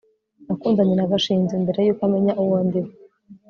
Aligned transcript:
nakundanye 0.45 0.93
na 0.97 1.09
gashinzi 1.11 1.53
mbere 1.63 1.79
yuko 1.85 2.01
amenya 2.07 2.33
uwo 2.43 2.57
ndiwe 2.67 2.91